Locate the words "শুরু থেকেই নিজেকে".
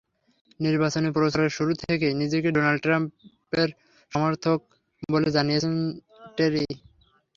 1.57-2.49